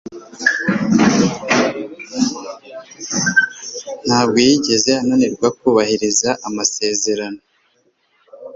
Ntabwo 4.05 4.37
yigeze 4.47 4.91
ananirwa 5.01 5.47
kubahiriza 5.59 6.29
amasezerano. 6.47 7.41